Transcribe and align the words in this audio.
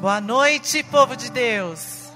Boa 0.00 0.20
noite, 0.20 0.84
povo 0.84 1.16
de 1.16 1.28
Deus. 1.28 2.12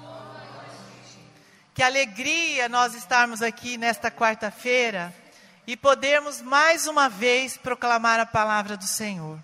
Que 1.75 1.83
alegria 1.83 2.69
nós 2.69 2.95
estarmos 2.95 3.43
aqui 3.43 3.77
nesta 3.77 4.09
quarta-feira 4.09 5.13
e 5.67 5.77
podermos 5.77 6.41
mais 6.41 6.87
uma 6.87 7.09
vez 7.09 7.57
proclamar 7.57 8.21
a 8.21 8.27
palavra 8.27 8.77
do 8.77 8.85
Senhor. 8.85 9.37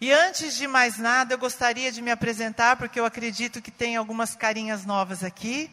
E 0.00 0.10
antes 0.10 0.56
de 0.56 0.66
mais 0.66 0.96
nada, 0.96 1.34
eu 1.34 1.38
gostaria 1.38 1.92
de 1.92 2.00
me 2.00 2.10
apresentar, 2.10 2.76
porque 2.76 2.98
eu 2.98 3.04
acredito 3.04 3.60
que 3.60 3.70
tem 3.70 3.94
algumas 3.94 4.34
carinhas 4.34 4.86
novas 4.86 5.22
aqui. 5.22 5.70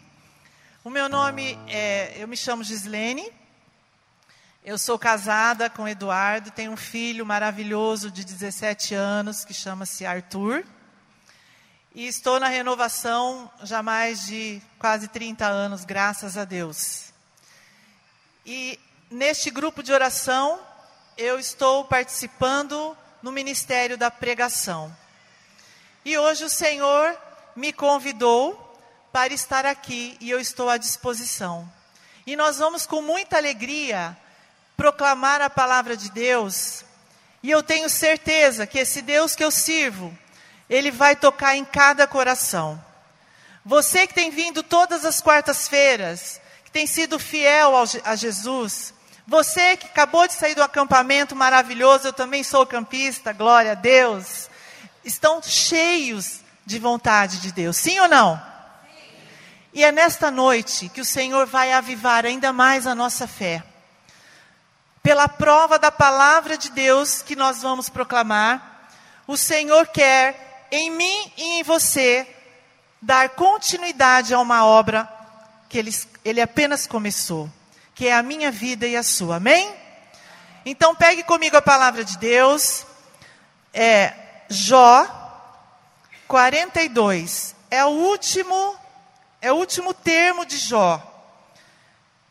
O 0.83 0.89
meu 0.89 1.07
nome 1.07 1.57
é, 1.69 2.17
eu 2.17 2.27
me 2.27 2.35
chamo 2.35 2.65
Gislene, 2.65 3.31
eu 4.61 4.77
sou 4.77 4.99
casada 4.99 5.69
com 5.69 5.87
Eduardo, 5.87 6.51
tenho 6.51 6.73
um 6.73 6.77
filho 6.77 7.25
maravilhoso 7.25 8.11
de 8.11 8.25
17 8.25 8.93
anos 8.93 9.45
que 9.45 9.53
chama-se 9.53 10.05
Arthur. 10.05 10.65
E 11.97 12.05
estou 12.05 12.39
na 12.39 12.47
renovação 12.47 13.49
já 13.63 13.81
mais 13.81 14.27
de 14.27 14.61
quase 14.77 15.07
30 15.07 15.47
anos, 15.47 15.83
graças 15.83 16.37
a 16.37 16.45
Deus. 16.45 17.05
E 18.45 18.79
neste 19.09 19.49
grupo 19.49 19.81
de 19.81 19.91
oração, 19.91 20.59
eu 21.17 21.39
estou 21.39 21.85
participando 21.85 22.95
no 23.19 23.31
ministério 23.31 23.97
da 23.97 24.11
pregação. 24.11 24.95
E 26.05 26.15
hoje 26.19 26.45
o 26.45 26.49
Senhor 26.49 27.17
me 27.55 27.73
convidou 27.73 28.79
para 29.11 29.33
estar 29.33 29.65
aqui 29.65 30.15
e 30.21 30.29
eu 30.29 30.39
estou 30.39 30.69
à 30.69 30.77
disposição. 30.77 31.67
E 32.27 32.35
nós 32.35 32.59
vamos 32.59 32.85
com 32.85 33.01
muita 33.01 33.37
alegria 33.37 34.15
proclamar 34.75 35.41
a 35.41 35.49
palavra 35.49 35.97
de 35.97 36.11
Deus. 36.11 36.85
E 37.41 37.49
eu 37.49 37.63
tenho 37.63 37.89
certeza 37.89 38.67
que 38.67 38.77
esse 38.77 39.01
Deus 39.01 39.35
que 39.35 39.43
eu 39.43 39.49
sirvo, 39.49 40.15
ele 40.69 40.91
vai 40.91 41.15
tocar 41.15 41.55
em 41.55 41.63
cada 41.63 42.05
coração. 42.05 42.81
Você 43.63 44.07
que 44.07 44.13
tem 44.13 44.29
vindo 44.29 44.63
todas 44.63 45.05
as 45.05 45.21
quartas-feiras, 45.21 46.39
que 46.63 46.71
tem 46.71 46.87
sido 46.87 47.19
fiel 47.19 47.75
ao, 47.75 47.85
a 48.03 48.15
Jesus, 48.15 48.93
você 49.25 49.75
que 49.75 49.87
acabou 49.87 50.25
de 50.25 50.33
sair 50.33 50.55
do 50.55 50.63
acampamento 50.63 51.35
maravilhoso, 51.35 52.07
eu 52.07 52.13
também 52.13 52.43
sou 52.43 52.65
campista, 52.65 53.33
glória 53.33 53.73
a 53.73 53.75
Deus, 53.75 54.49
estão 55.03 55.41
cheios 55.43 56.39
de 56.65 56.79
vontade 56.79 57.39
de 57.39 57.51
Deus, 57.51 57.75
sim 57.75 57.99
ou 57.99 58.07
não? 58.07 58.37
Sim. 58.37 59.11
E 59.73 59.83
é 59.83 59.91
nesta 59.91 60.31
noite 60.31 60.87
que 60.89 61.01
o 61.01 61.05
Senhor 61.05 61.45
vai 61.45 61.73
avivar 61.73 62.25
ainda 62.25 62.53
mais 62.53 62.87
a 62.87 62.95
nossa 62.95 63.27
fé. 63.27 63.63
Pela 65.03 65.27
prova 65.27 65.77
da 65.77 65.91
palavra 65.91 66.57
de 66.57 66.71
Deus 66.71 67.21
que 67.21 67.35
nós 67.35 67.61
vamos 67.61 67.89
proclamar, 67.89 68.89
o 69.27 69.35
Senhor 69.35 69.87
quer 69.87 70.46
em 70.71 70.91
mim 70.91 71.31
e 71.37 71.59
em 71.59 71.63
você, 71.63 72.27
dar 73.01 73.29
continuidade 73.29 74.33
a 74.33 74.39
uma 74.39 74.65
obra 74.65 75.07
que 75.69 75.77
ele, 75.77 75.95
ele 76.23 76.41
apenas 76.41 76.87
começou, 76.87 77.49
que 77.93 78.07
é 78.07 78.13
a 78.13 78.23
minha 78.23 78.51
vida 78.51 78.87
e 78.87 78.95
a 78.95 79.03
sua. 79.03 79.35
Amém? 79.37 79.73
Então 80.65 80.95
pegue 80.95 81.23
comigo 81.23 81.55
a 81.55 81.61
palavra 81.61 82.03
de 82.03 82.17
Deus. 82.17 82.85
É 83.73 84.13
Jó 84.49 85.05
42. 86.27 87.55
É 87.71 87.85
o 87.85 87.89
último 87.89 88.75
é 89.41 89.51
o 89.51 89.55
último 89.55 89.91
termo 89.93 90.45
de 90.45 90.57
Jó. 90.57 91.01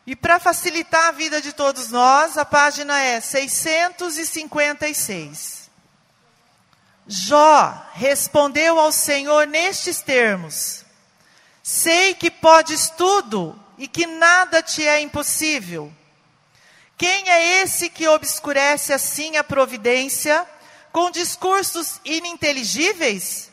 E 0.05 0.15
para 0.15 0.39
facilitar 0.39 1.07
a 1.07 1.11
vida 1.11 1.41
de 1.41 1.51
todos 1.51 1.91
nós, 1.91 2.37
a 2.37 2.45
página 2.45 3.01
é 3.01 3.19
656. 3.19 5.66
Jó 7.07 7.89
respondeu 7.93 8.77
ao 8.77 8.91
Senhor 8.91 9.47
nestes 9.47 10.01
termos: 10.01 10.83
Sei 11.63 12.13
que 12.13 12.29
podes 12.29 12.89
tudo 12.89 13.57
e 13.77 13.87
que 13.87 14.05
nada 14.05 14.61
te 14.61 14.85
é 14.85 14.99
impossível. 14.99 15.91
Quem 16.97 17.29
é 17.29 17.61
esse 17.61 17.89
que 17.89 18.07
obscurece 18.07 18.91
assim 18.91 19.37
a 19.37 19.43
providência 19.43 20.45
com 20.91 21.09
discursos 21.09 22.01
ininteligíveis? 22.03 23.51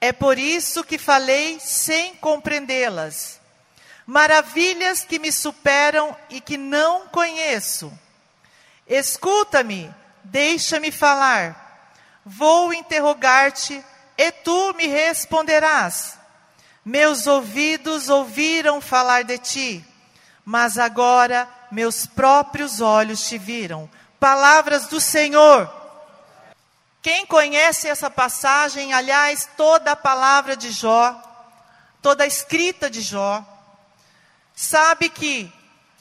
É 0.00 0.12
por 0.12 0.38
isso 0.38 0.82
que 0.82 0.98
falei 0.98 1.60
sem 1.60 2.16
compreendê-las. 2.16 3.40
Maravilhas 4.06 5.04
que 5.04 5.18
me 5.18 5.30
superam 5.30 6.16
e 6.30 6.40
que 6.40 6.56
não 6.56 7.06
conheço. 7.08 7.92
Escuta-me, 8.88 9.92
deixa-me 10.24 10.90
falar 10.90 11.65
Vou 12.28 12.74
interrogar-te 12.74 13.84
e 14.18 14.32
tu 14.32 14.74
me 14.74 14.88
responderás. 14.88 16.18
Meus 16.84 17.28
ouvidos 17.28 18.08
ouviram 18.08 18.80
falar 18.80 19.22
de 19.22 19.38
ti, 19.38 19.84
mas 20.44 20.76
agora 20.76 21.48
meus 21.70 22.04
próprios 22.04 22.80
olhos 22.80 23.28
te 23.28 23.38
viram. 23.38 23.88
Palavras 24.18 24.88
do 24.88 25.00
Senhor. 25.00 25.72
Quem 27.00 27.24
conhece 27.26 27.86
essa 27.86 28.10
passagem, 28.10 28.92
aliás, 28.92 29.48
toda 29.56 29.92
a 29.92 29.96
palavra 29.96 30.56
de 30.56 30.72
Jó, 30.72 31.14
toda 32.02 32.24
a 32.24 32.26
escrita 32.26 32.90
de 32.90 33.02
Jó, 33.02 33.44
sabe 34.52 35.08
que 35.10 35.52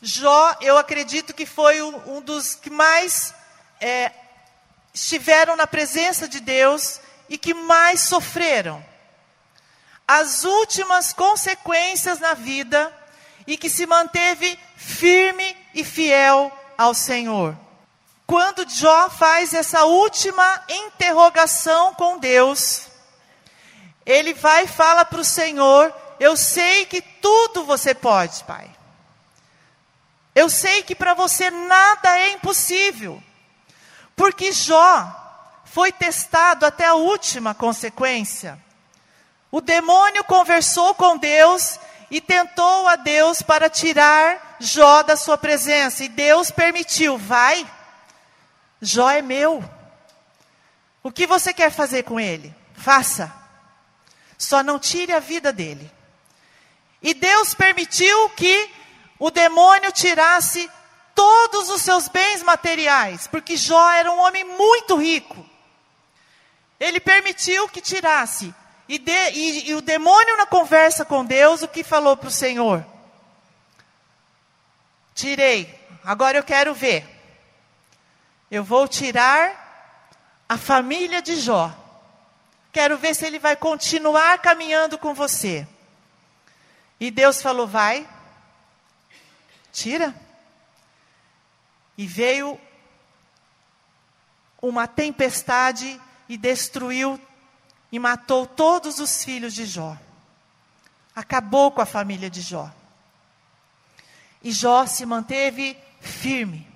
Jó, 0.02 0.56
eu 0.59 0.75
acredito 0.75 1.36
que 1.36 1.46
foi 1.46 1.84
um 1.84 2.19
dos 2.19 2.56
que 2.56 2.72
mais 2.72 3.31
é, 3.80 4.12
estiveram 4.95 5.57
na 5.57 5.67
presença 5.67 6.25
de 6.25 6.39
Deus 6.39 7.01
e 7.28 7.38
que 7.38 7.53
mais 7.53 8.00
sofreram. 8.00 8.83
As 10.07 10.45
últimas 10.45 11.11
consequências 11.11 12.19
na 12.19 12.33
vida 12.33 12.91
e 13.45 13.57
que 13.57 13.69
se 13.69 13.85
manteve 13.85 14.57
firme 14.78 15.56
e 15.73 15.83
fiel 15.83 16.50
ao 16.78 16.94
Senhor. 16.94 17.57
Quando 18.25 18.67
Jó 18.69 19.09
faz 19.09 19.53
essa 19.53 19.83
última 19.83 20.63
interrogação 20.69 21.94
com 21.95 22.17
Deus, 22.17 22.88
ele 24.06 24.33
vai 24.33 24.63
e 24.63 24.67
fala 24.67 25.03
para 25.03 25.19
o 25.19 25.25
Senhor: 25.25 25.94
Eu 26.19 26.38
sei 26.38 26.85
que 26.85 27.01
tudo 27.01 27.66
você 27.66 27.94
pode, 27.94 28.44
Pai. 28.45 28.69
Eu 30.33 30.50
sei 30.50 30.83
que 30.83 30.95
para 30.95 31.13
você 31.13 31.51
nada 31.51 32.17
é 32.17 32.31
impossível. 32.31 33.22
Porque 34.15 34.51
Jó 34.51 35.23
foi 35.65 35.91
testado 35.91 36.65
até 36.65 36.85
a 36.85 36.95
última 36.95 37.53
consequência. 37.53 38.57
O 39.51 39.61
demônio 39.61 40.23
conversou 40.23 40.95
com 40.95 41.17
Deus 41.17 41.79
e 42.09 42.21
tentou 42.21 42.87
a 42.87 42.95
Deus 42.95 43.41
para 43.41 43.69
tirar 43.69 44.57
Jó 44.59 45.03
da 45.03 45.15
sua 45.15 45.37
presença. 45.37 46.03
E 46.03 46.09
Deus 46.09 46.51
permitiu, 46.51 47.17
vai, 47.17 47.69
Jó 48.81 49.09
é 49.09 49.21
meu. 49.21 49.63
O 51.03 51.11
que 51.11 51.27
você 51.27 51.53
quer 51.53 51.71
fazer 51.71 52.03
com 52.03 52.19
ele? 52.19 52.53
Faça. 52.73 53.33
Só 54.37 54.63
não 54.63 54.79
tire 54.79 55.13
a 55.13 55.19
vida 55.19 55.51
dele. 55.51 55.91
E 57.01 57.13
Deus 57.13 57.53
permitiu 57.53 58.29
que 58.29 58.69
o 59.19 59.29
demônio 59.29 59.91
tirasse 59.91 60.69
todos 61.15 61.69
os 61.69 61.81
seus 61.81 62.09
bens 62.09 62.43
materiais, 62.43 63.25
porque 63.25 63.55
Jó 63.55 63.89
era 63.91 64.11
um 64.11 64.19
homem 64.19 64.43
muito 64.43 64.97
rico. 64.97 65.43
Ele 66.79 66.99
permitiu 66.99 67.69
que 67.69 67.81
tirasse. 67.81 68.53
E, 68.87 68.99
de, 68.99 69.31
e, 69.31 69.69
e 69.69 69.73
o 69.73 69.81
demônio, 69.81 70.37
na 70.37 70.45
conversa 70.45 71.05
com 71.05 71.25
Deus, 71.25 71.63
o 71.63 71.67
que 71.67 71.83
falou 71.83 72.15
para 72.17 72.27
o 72.27 72.31
Senhor? 72.31 72.85
Tirei, 75.15 75.73
agora 76.03 76.37
eu 76.37 76.43
quero 76.43 76.73
ver. 76.73 77.09
Eu 78.51 78.63
vou 78.63 78.87
tirar 78.87 80.43
a 80.47 80.57
família 80.57 81.21
de 81.21 81.37
Jó. 81.37 81.73
Quero 82.71 82.97
ver 82.97 83.15
se 83.15 83.25
ele 83.25 83.39
vai 83.39 83.55
continuar 83.55 84.37
caminhando 84.39 84.97
com 84.97 85.13
você. 85.13 85.65
E 87.00 87.09
Deus 87.09 87.41
falou: 87.41 87.65
vai, 87.65 88.07
tira. 89.71 90.13
E 91.97 92.06
veio 92.06 92.59
uma 94.62 94.88
tempestade 94.88 96.00
e 96.27 96.38
destruiu 96.38 97.19
e 97.92 98.00
matou 98.00 98.45
todos 98.45 99.00
os 99.00 99.24
filhos 99.24 99.53
de 99.53 99.65
Jó. 99.65 99.97
Acabou 101.15 101.71
com 101.71 101.81
a 101.81 101.86
família 101.86 102.30
de 102.30 102.42
Jó. 102.42 102.69
E 104.44 104.51
Jó 104.51 104.86
se 104.86 105.06
manteve 105.06 105.77
firme. 106.01 106.68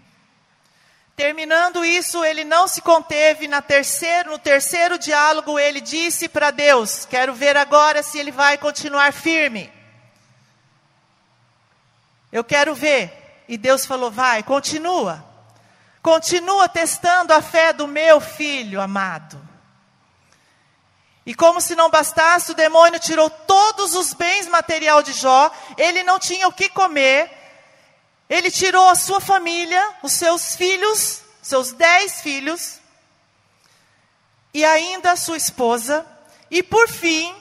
Terminando 1.16 1.84
isso, 1.84 2.24
ele 2.24 2.46
não 2.46 2.66
se 2.66 2.82
conteve 2.82 3.46
na 3.46 3.62
terceiro, 3.62 4.32
no 4.32 4.40
terceiro 4.40 4.98
diálogo, 4.98 5.60
ele 5.60 5.82
disse 5.82 6.30
para 6.30 6.50
Deus: 6.50 7.06
Quero 7.06 7.34
ver 7.34 7.58
agora 7.58 8.02
se 8.02 8.18
ele 8.18 8.32
vai 8.32 8.58
continuar 8.58 9.12
firme. 9.12 9.70
Eu 12.32 12.44
quero 12.44 12.74
ver. 12.74 13.29
E 13.50 13.58
Deus 13.58 13.84
falou: 13.84 14.12
vai, 14.12 14.44
continua. 14.44 15.26
Continua 16.04 16.70
testando 16.70 17.34
a 17.34 17.42
fé 17.42 17.74
do 17.74 17.88
meu 17.88 18.22
filho 18.22 18.80
amado. 18.80 19.42
E 21.26 21.34
como 21.34 21.60
se 21.60 21.76
não 21.76 21.90
bastasse, 21.90 22.52
o 22.52 22.56
demônio 22.56 23.00
tirou 23.00 23.28
todos 23.28 23.96
os 23.96 24.14
bens 24.14 24.48
material 24.48 25.02
de 25.02 25.14
Jó, 25.14 25.52
ele 25.78 26.04
não 26.04 26.20
tinha 26.20 26.48
o 26.48 26.54
que 26.54 26.70
comer, 26.70 27.32
ele 28.30 28.52
tirou 28.52 28.88
a 28.88 28.96
sua 28.96 29.20
família, 29.20 29.96
os 30.04 30.14
seus 30.14 30.56
filhos, 30.56 31.22
seus 31.42 31.72
dez 31.72 32.22
filhos, 32.22 32.80
e 34.54 34.64
ainda 34.64 35.12
a 35.12 35.16
sua 35.16 35.38
esposa, 35.38 36.06
e 36.50 36.64
por 36.64 36.88
fim, 36.88 37.36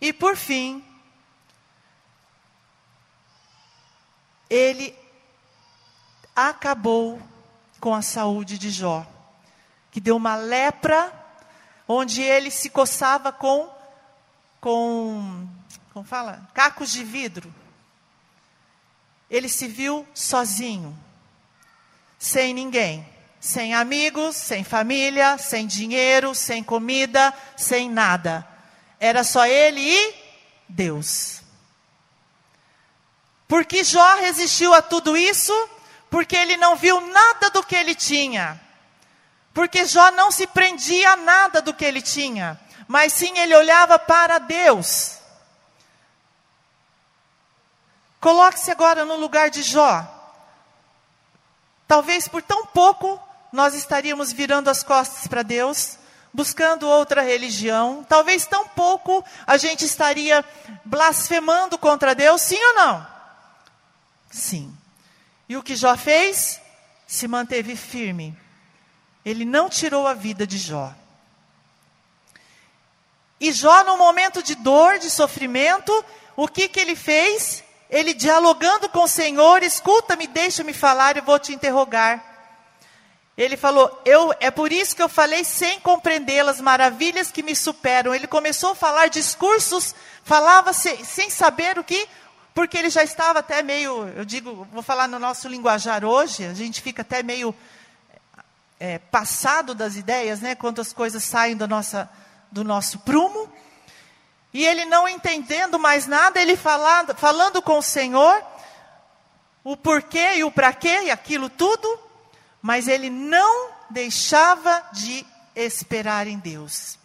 e 0.00 0.12
por 0.12 0.36
fim, 0.36 0.85
ele 4.48 4.96
acabou 6.34 7.20
com 7.80 7.94
a 7.94 8.02
saúde 8.02 8.58
de 8.58 8.70
Jó, 8.70 9.06
que 9.90 10.00
deu 10.00 10.16
uma 10.16 10.36
lepra, 10.36 11.12
onde 11.88 12.20
ele 12.22 12.50
se 12.50 12.68
coçava 12.68 13.32
com, 13.32 13.68
com, 14.60 15.46
como 15.92 16.04
fala, 16.04 16.48
cacos 16.52 16.90
de 16.90 17.04
vidro. 17.04 17.52
Ele 19.30 19.48
se 19.48 19.66
viu 19.66 20.06
sozinho, 20.14 20.96
sem 22.18 22.54
ninguém, 22.54 23.06
sem 23.40 23.74
amigos, 23.74 24.36
sem 24.36 24.64
família, 24.64 25.38
sem 25.38 25.66
dinheiro, 25.66 26.34
sem 26.34 26.62
comida, 26.62 27.32
sem 27.56 27.90
nada. 27.90 28.46
Era 28.98 29.24
só 29.24 29.46
ele 29.46 29.80
e 29.80 30.14
Deus. 30.68 31.45
Por 33.48 33.64
que 33.64 33.84
Jó 33.84 34.16
resistiu 34.16 34.74
a 34.74 34.82
tudo 34.82 35.16
isso? 35.16 35.52
Porque 36.10 36.36
ele 36.36 36.56
não 36.56 36.76
viu 36.76 37.00
nada 37.00 37.50
do 37.50 37.62
que 37.62 37.76
ele 37.76 37.94
tinha. 37.94 38.60
Porque 39.54 39.84
Jó 39.84 40.10
não 40.10 40.30
se 40.30 40.46
prendia 40.46 41.12
a 41.12 41.16
nada 41.16 41.62
do 41.62 41.72
que 41.72 41.84
ele 41.84 42.02
tinha, 42.02 42.60
mas 42.86 43.12
sim 43.12 43.38
ele 43.38 43.54
olhava 43.54 43.98
para 43.98 44.38
Deus. 44.38 45.16
Coloque-se 48.20 48.70
agora 48.70 49.04
no 49.04 49.16
lugar 49.16 49.48
de 49.48 49.62
Jó. 49.62 50.04
Talvez 51.86 52.26
por 52.26 52.42
tão 52.42 52.66
pouco 52.66 53.20
nós 53.52 53.74
estaríamos 53.74 54.32
virando 54.32 54.68
as 54.68 54.82
costas 54.82 55.26
para 55.26 55.42
Deus, 55.42 55.96
buscando 56.32 56.88
outra 56.88 57.22
religião. 57.22 58.04
Talvez 58.08 58.44
tão 58.44 58.66
pouco 58.68 59.24
a 59.46 59.56
gente 59.56 59.84
estaria 59.84 60.44
blasfemando 60.84 61.78
contra 61.78 62.14
Deus, 62.14 62.42
sim 62.42 62.62
ou 62.62 62.74
não? 62.74 63.15
Sim. 64.30 64.76
E 65.48 65.56
o 65.56 65.62
que 65.62 65.76
Jó 65.76 65.96
fez? 65.96 66.60
Se 67.06 67.28
manteve 67.28 67.76
firme. 67.76 68.36
Ele 69.24 69.44
não 69.44 69.68
tirou 69.68 70.06
a 70.06 70.14
vida 70.14 70.46
de 70.46 70.58
Jó. 70.58 70.92
E 73.40 73.52
Jó, 73.52 73.84
no 73.84 73.96
momento 73.96 74.42
de 74.42 74.54
dor, 74.54 74.98
de 74.98 75.10
sofrimento, 75.10 76.04
o 76.34 76.48
que, 76.48 76.68
que 76.68 76.80
ele 76.80 76.96
fez? 76.96 77.62
Ele 77.88 78.14
dialogando 78.14 78.88
com 78.88 79.04
o 79.04 79.08
Senhor, 79.08 79.62
escuta-me, 79.62 80.26
deixa-me 80.26 80.72
falar, 80.72 81.16
eu 81.16 81.22
vou 81.22 81.38
te 81.38 81.52
interrogar. 81.52 82.34
Ele 83.36 83.56
falou, 83.56 84.02
eu, 84.04 84.34
é 84.40 84.50
por 84.50 84.72
isso 84.72 84.96
que 84.96 85.02
eu 85.02 85.08
falei 85.10 85.44
sem 85.44 85.78
compreendê-las, 85.80 86.58
maravilhas 86.58 87.30
que 87.30 87.42
me 87.42 87.54
superam. 87.54 88.14
Ele 88.14 88.26
começou 88.26 88.70
a 88.70 88.74
falar 88.74 89.08
discursos, 89.08 89.94
falava 90.24 90.72
sem, 90.72 91.04
sem 91.04 91.28
saber 91.28 91.78
o 91.78 91.84
que 91.84 92.08
porque 92.56 92.78
ele 92.78 92.88
já 92.88 93.04
estava 93.04 93.40
até 93.40 93.62
meio, 93.62 94.08
eu 94.16 94.24
digo, 94.24 94.66
vou 94.72 94.82
falar 94.82 95.06
no 95.06 95.18
nosso 95.18 95.46
linguajar 95.46 96.02
hoje, 96.06 96.42
a 96.46 96.54
gente 96.54 96.80
fica 96.80 97.02
até 97.02 97.22
meio 97.22 97.54
é, 98.80 98.98
passado 98.98 99.74
das 99.74 99.94
ideias, 99.94 100.40
né? 100.40 100.54
Quando 100.54 100.80
as 100.80 100.90
coisas 100.90 101.22
saem 101.22 101.54
do, 101.54 101.68
nossa, 101.68 102.08
do 102.50 102.64
nosso 102.64 103.00
prumo. 103.00 103.52
E 104.54 104.64
ele 104.64 104.86
não 104.86 105.06
entendendo 105.06 105.78
mais 105.78 106.06
nada, 106.06 106.40
ele 106.40 106.56
falando, 106.56 107.14
falando 107.14 107.60
com 107.60 107.76
o 107.76 107.82
Senhor, 107.82 108.42
o 109.62 109.76
porquê 109.76 110.36
e 110.36 110.44
o 110.44 110.50
para 110.50 110.72
quê 110.72 111.02
e 111.02 111.10
aquilo 111.10 111.50
tudo, 111.50 112.00
mas 112.62 112.88
ele 112.88 113.10
não 113.10 113.68
deixava 113.90 114.82
de 114.94 115.26
esperar 115.54 116.26
em 116.26 116.38
Deus. 116.38 116.98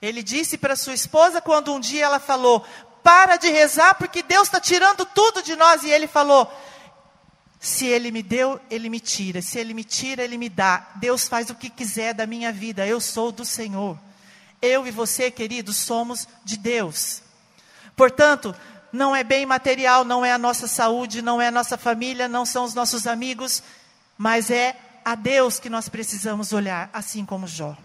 Ele 0.00 0.22
disse 0.22 0.56
para 0.56 0.74
sua 0.74 0.94
esposa 0.94 1.42
quando 1.42 1.74
um 1.74 1.80
dia 1.80 2.06
ela 2.06 2.18
falou: 2.18 2.64
para 3.06 3.36
de 3.36 3.48
rezar 3.48 3.94
porque 3.94 4.20
Deus 4.20 4.48
está 4.48 4.58
tirando 4.58 5.06
tudo 5.06 5.40
de 5.40 5.54
nós. 5.54 5.84
E 5.84 5.90
ele 5.90 6.08
falou: 6.08 6.52
se 7.60 7.86
Ele 7.86 8.10
me 8.10 8.20
deu, 8.20 8.60
Ele 8.68 8.90
me 8.90 8.98
tira. 8.98 9.40
Se 9.40 9.60
Ele 9.60 9.72
me 9.72 9.84
tira, 9.84 10.24
Ele 10.24 10.36
me 10.36 10.48
dá. 10.48 10.88
Deus 10.96 11.28
faz 11.28 11.48
o 11.48 11.54
que 11.54 11.70
quiser 11.70 12.12
da 12.12 12.26
minha 12.26 12.50
vida. 12.50 12.84
Eu 12.84 13.00
sou 13.00 13.30
do 13.30 13.44
Senhor. 13.44 13.96
Eu 14.60 14.84
e 14.88 14.90
você, 14.90 15.30
queridos, 15.30 15.76
somos 15.76 16.26
de 16.44 16.56
Deus. 16.56 17.22
Portanto, 17.94 18.52
não 18.92 19.14
é 19.14 19.22
bem 19.22 19.46
material, 19.46 20.04
não 20.04 20.24
é 20.24 20.32
a 20.32 20.38
nossa 20.38 20.66
saúde, 20.66 21.22
não 21.22 21.40
é 21.40 21.46
a 21.46 21.52
nossa 21.52 21.78
família, 21.78 22.26
não 22.26 22.44
são 22.44 22.64
os 22.64 22.74
nossos 22.74 23.06
amigos, 23.06 23.62
mas 24.18 24.50
é 24.50 24.74
a 25.04 25.14
Deus 25.14 25.60
que 25.60 25.70
nós 25.70 25.88
precisamos 25.88 26.52
olhar, 26.52 26.90
assim 26.92 27.24
como 27.24 27.46
Jó. 27.46 27.76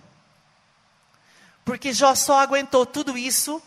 Porque 1.63 1.93
Jó 1.93 2.15
só 2.15 2.39
aguentou 2.39 2.87
tudo 2.87 3.15
isso 3.15 3.61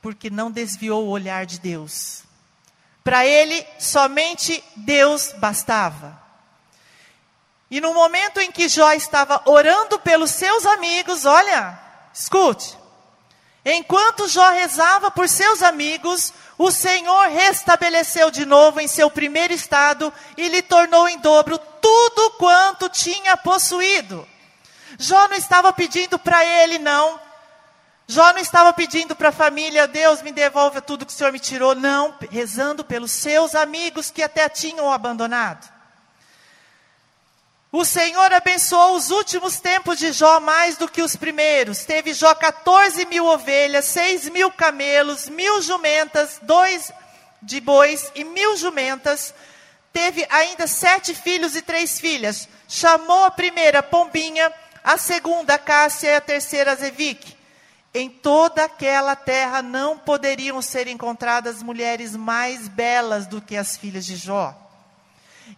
porque 0.00 0.30
não 0.30 0.50
desviou 0.50 1.06
o 1.06 1.10
olhar 1.10 1.46
de 1.46 1.58
Deus. 1.58 2.22
Para 3.02 3.26
ele, 3.26 3.66
somente 3.78 4.62
Deus 4.76 5.32
bastava. 5.38 6.20
E 7.70 7.80
no 7.80 7.94
momento 7.94 8.40
em 8.40 8.50
que 8.50 8.68
Jó 8.68 8.92
estava 8.92 9.40
orando 9.44 9.98
pelos 10.00 10.30
seus 10.30 10.66
amigos, 10.66 11.24
olha, 11.24 11.78
escute. 12.12 12.76
Enquanto 13.64 14.26
Jó 14.26 14.50
rezava 14.50 15.10
por 15.10 15.28
seus 15.28 15.62
amigos, 15.62 16.32
o 16.58 16.70
Senhor 16.70 17.28
restabeleceu 17.28 18.30
de 18.30 18.44
novo 18.44 18.80
em 18.80 18.88
seu 18.88 19.10
primeiro 19.10 19.52
estado 19.52 20.12
e 20.36 20.48
lhe 20.48 20.62
tornou 20.62 21.08
em 21.08 21.18
dobro 21.18 21.58
tudo 21.58 22.30
quanto 22.38 22.88
tinha 22.88 23.36
possuído. 23.36 24.26
Jó 24.98 25.28
não 25.28 25.36
estava 25.36 25.72
pedindo 25.72 26.18
para 26.18 26.44
ele, 26.44 26.78
não, 26.78 27.20
Jó 28.10 28.32
não 28.32 28.40
estava 28.40 28.72
pedindo 28.72 29.14
para 29.14 29.28
a 29.28 29.32
família, 29.32 29.86
Deus 29.86 30.20
me 30.20 30.32
devolva 30.32 30.82
tudo 30.82 31.06
que 31.06 31.12
o 31.12 31.14
Senhor 31.14 31.32
me 31.32 31.38
tirou, 31.38 31.76
não, 31.76 32.12
rezando 32.28 32.84
pelos 32.84 33.12
seus 33.12 33.54
amigos 33.54 34.10
que 34.10 34.20
até 34.20 34.48
tinham 34.48 34.92
abandonado. 34.92 35.72
O 37.70 37.84
Senhor 37.84 38.34
abençoou 38.34 38.96
os 38.96 39.12
últimos 39.12 39.60
tempos 39.60 39.96
de 39.96 40.10
Jó 40.10 40.40
mais 40.40 40.76
do 40.76 40.88
que 40.88 41.02
os 41.02 41.14
primeiros. 41.14 41.84
Teve 41.84 42.12
Jó 42.12 42.34
14 42.34 43.06
mil 43.06 43.26
ovelhas, 43.26 43.84
6 43.84 44.28
mil 44.30 44.50
camelos, 44.50 45.28
mil 45.28 45.62
jumentas, 45.62 46.40
dois 46.42 46.92
de 47.40 47.60
bois 47.60 48.10
e 48.16 48.24
mil 48.24 48.56
jumentas. 48.56 49.32
Teve 49.92 50.26
ainda 50.30 50.66
sete 50.66 51.14
filhos 51.14 51.54
e 51.54 51.62
três 51.62 52.00
filhas. 52.00 52.48
Chamou 52.66 53.22
a 53.22 53.30
primeira 53.30 53.84
Pombinha, 53.84 54.52
a 54.82 54.98
segunda 54.98 55.56
Cássia 55.56 56.08
e 56.10 56.16
a 56.16 56.20
terceira 56.20 56.74
Zevique. 56.74 57.38
Em 57.92 58.08
toda 58.08 58.64
aquela 58.64 59.16
terra 59.16 59.62
não 59.62 59.98
poderiam 59.98 60.62
ser 60.62 60.86
encontradas 60.86 61.62
mulheres 61.62 62.14
mais 62.14 62.68
belas 62.68 63.26
do 63.26 63.42
que 63.42 63.56
as 63.56 63.76
filhas 63.76 64.06
de 64.06 64.16
Jó. 64.16 64.54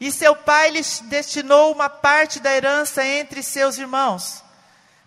E 0.01 0.11
seu 0.11 0.35
pai 0.35 0.71
lhes 0.71 1.01
destinou 1.05 1.73
uma 1.73 1.91
parte 1.91 2.41
da 2.41 2.51
herança 2.55 3.05
entre 3.07 3.43
seus 3.43 3.77
irmãos. 3.77 4.43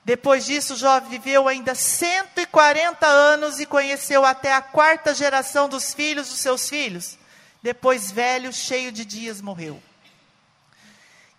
Depois 0.04 0.46
disso, 0.46 0.76
Jó 0.76 1.00
viveu 1.00 1.48
ainda 1.48 1.74
140 1.74 3.08
anos 3.08 3.60
e 3.60 3.66
conheceu 3.66 4.24
até 4.24 4.54
a 4.54 4.62
quarta 4.62 5.16
geração 5.16 5.68
dos 5.68 5.96
filhos 5.96 6.30
dos 6.30 6.38
seus 6.38 6.70
filhos. 6.70 7.18
Depois, 7.64 8.12
velho, 8.12 8.54
cheio 8.54 8.92
de 8.92 9.04
dias, 9.04 9.42
morreu. 9.42 9.82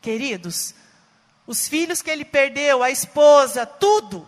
Queridos, 0.03 0.75
os 1.47 1.69
filhos 1.69 2.03
que 2.03 2.11
ele 2.11 2.25
perdeu, 2.25 2.83
a 2.83 2.91
esposa, 2.91 3.65
tudo, 3.65 4.27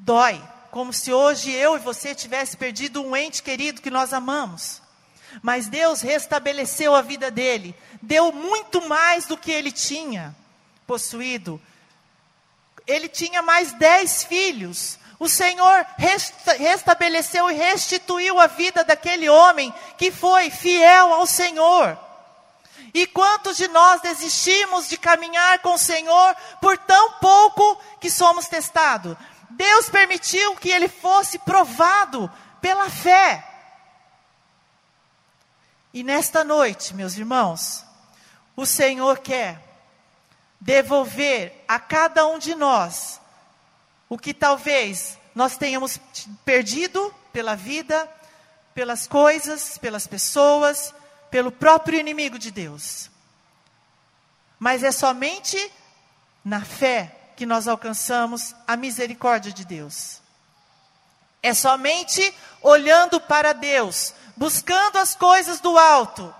dói, 0.00 0.42
como 0.70 0.92
se 0.92 1.12
hoje 1.12 1.50
eu 1.50 1.76
e 1.76 1.80
você 1.80 2.14
tivesse 2.14 2.56
perdido 2.56 3.02
um 3.02 3.14
ente 3.16 3.42
querido 3.42 3.82
que 3.82 3.90
nós 3.90 4.12
amamos. 4.12 4.80
Mas 5.42 5.68
Deus 5.68 6.00
restabeleceu 6.00 6.94
a 6.94 7.02
vida 7.02 7.30
dele, 7.30 7.74
deu 8.02 8.32
muito 8.32 8.86
mais 8.88 9.26
do 9.26 9.36
que 9.36 9.52
ele 9.52 9.70
tinha 9.70 10.34
possuído. 10.86 11.60
Ele 12.86 13.08
tinha 13.08 13.42
mais 13.42 13.72
dez 13.72 14.24
filhos. 14.24 14.98
O 15.18 15.28
Senhor 15.28 15.86
resta 15.98 16.54
restabeleceu 16.54 17.50
e 17.50 17.54
restituiu 17.54 18.40
a 18.40 18.46
vida 18.46 18.82
daquele 18.82 19.28
homem 19.28 19.72
que 19.98 20.10
foi 20.10 20.50
fiel 20.50 21.12
ao 21.12 21.26
Senhor. 21.26 21.96
E 22.92 23.06
quantos 23.06 23.56
de 23.56 23.68
nós 23.68 24.00
desistimos 24.00 24.88
de 24.88 24.96
caminhar 24.96 25.60
com 25.60 25.74
o 25.74 25.78
Senhor 25.78 26.34
por 26.60 26.76
tão 26.78 27.12
pouco 27.12 27.78
que 28.00 28.10
somos 28.10 28.48
testados? 28.48 29.16
Deus 29.50 29.88
permitiu 29.90 30.56
que 30.56 30.70
ele 30.70 30.88
fosse 30.88 31.38
provado 31.38 32.30
pela 32.60 32.88
fé. 32.88 33.46
E 35.92 36.04
nesta 36.04 36.44
noite, 36.44 36.94
meus 36.94 37.16
irmãos, 37.16 37.84
o 38.54 38.64
Senhor 38.64 39.18
quer 39.18 39.60
devolver 40.60 41.64
a 41.66 41.80
cada 41.80 42.26
um 42.26 42.38
de 42.38 42.54
nós 42.54 43.20
o 44.08 44.18
que 44.18 44.34
talvez 44.34 45.18
nós 45.34 45.56
tenhamos 45.56 45.98
perdido 46.44 47.14
pela 47.32 47.56
vida, 47.56 48.08
pelas 48.74 49.06
coisas, 49.06 49.78
pelas 49.78 50.06
pessoas, 50.06 50.94
pelo 51.30 51.50
próprio 51.50 51.98
inimigo 51.98 52.38
de 52.38 52.50
Deus. 52.50 53.10
Mas 54.58 54.82
é 54.82 54.92
somente 54.92 55.56
na 56.44 56.60
fé 56.60 57.19
que 57.40 57.46
nós 57.46 57.66
alcançamos 57.66 58.54
a 58.68 58.76
misericórdia 58.76 59.50
de 59.50 59.64
Deus. 59.64 60.20
É 61.42 61.54
somente 61.54 62.34
olhando 62.60 63.18
para 63.18 63.54
Deus, 63.54 64.12
buscando 64.36 64.98
as 64.98 65.14
coisas 65.14 65.58
do 65.58 65.78
alto, 65.78 66.34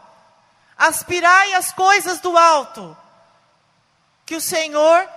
aspirai 0.77 1.55
as 1.55 1.73
coisas 1.73 2.21
do 2.21 2.37
alto, 2.37 2.95
que 4.27 4.37
o 4.37 4.43
Senhor 4.43 5.09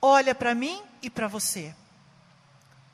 olha 0.00 0.36
para 0.36 0.54
mim 0.54 0.80
e 1.02 1.10
para 1.10 1.26
você. 1.26 1.74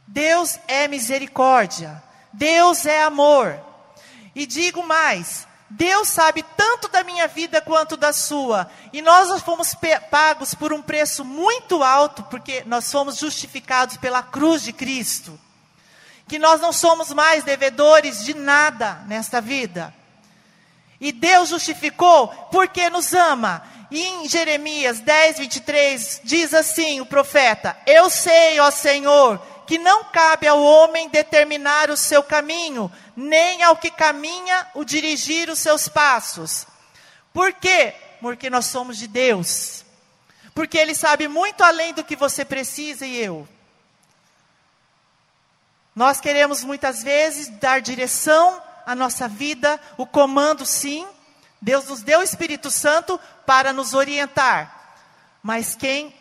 Deus 0.06 0.59
é 0.66 0.88
misericórdia, 0.88 2.02
Deus 2.33 2.87
é 2.87 3.02
amor. 3.02 3.61
E 4.35 4.47
digo 4.47 4.83
mais, 4.83 5.47
Deus 5.68 6.08
sabe 6.08 6.44
tanto 6.56 6.88
da 6.88 7.02
minha 7.02 7.26
vida 7.26 7.61
quanto 7.61 7.96
da 7.96 8.12
sua. 8.12 8.70
E 8.92 9.02
nós 9.02 9.42
fomos 9.42 9.75
pagos 10.11 10.54
por 10.54 10.73
um 10.73 10.80
preço 10.80 11.25
muito 11.25 11.82
alto, 11.82 12.23
porque 12.25 12.62
nós 12.66 12.90
fomos 12.90 13.16
justificados 13.16 13.96
pela 13.96 14.23
cruz 14.23 14.62
de 14.62 14.73
Cristo. 14.73 15.38
Que 16.28 16.38
nós 16.38 16.61
não 16.61 16.73
somos 16.73 17.12
mais 17.12 17.44
devedores 17.44 18.25
de 18.25 18.35
nada 18.35 19.02
nesta 19.06 19.40
vida. 19.40 19.92
E 21.00 21.12
Deus 21.12 21.49
justificou 21.49 22.28
porque 22.50 22.88
nos 22.88 23.12
ama. 23.12 23.62
E 23.90 24.02
em 24.02 24.28
Jeremias 24.28 25.00
10, 25.00 25.38
23, 25.38 26.20
diz 26.25 26.54
assim 26.54 27.00
o 27.00 27.06
profeta: 27.06 27.76
Eu 27.87 28.08
sei, 28.11 28.58
ó 28.61 28.70
Senhor, 28.70 29.40
que 29.66 29.78
não 29.78 30.04
cabe 30.04 30.46
ao 30.46 30.62
homem 30.62 31.08
determinar 31.08 31.90
o 31.90 31.96
seu 31.96 32.23
caminho, 32.23 32.90
nem 33.16 33.62
ao 33.62 33.76
que 33.76 33.90
caminha 33.90 34.68
o 34.75 34.85
dirigir 34.85 35.50
os 35.50 35.58
seus 35.58 35.88
passos. 35.88 36.66
Por 37.32 37.52
quê? 37.52 37.94
Porque 38.20 38.49
nós 38.49 38.66
somos 38.66 38.96
de 38.96 39.06
Deus. 39.08 39.85
Porque 40.54 40.78
Ele 40.78 40.94
sabe 40.94 41.28
muito 41.28 41.62
além 41.62 41.92
do 41.92 42.04
que 42.04 42.16
você 42.16 42.44
precisa 42.44 43.04
e 43.04 43.16
eu. 43.18 43.46
Nós 45.94 46.20
queremos 46.20 46.62
muitas 46.62 47.02
vezes 47.02 47.49
dar 47.49 47.80
direção 47.80 48.62
à 48.87 48.94
nossa 48.94 49.26
vida, 49.26 49.80
o 49.96 50.06
comando 50.06 50.64
sim. 50.64 51.06
Deus 51.61 51.87
nos 51.87 52.02
deu 52.02 52.20
o 52.20 52.23
Espírito 52.23 52.70
Santo 52.70 53.18
para 53.44 53.73
nos 53.73 53.94
orientar. 53.94 54.99
Mas 55.42 55.75
quem 55.75 56.14